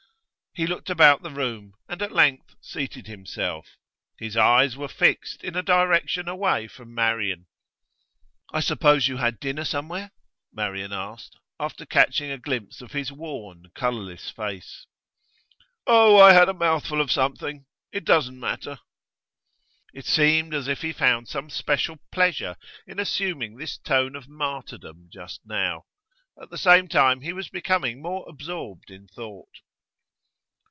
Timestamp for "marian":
6.93-7.47, 10.51-10.91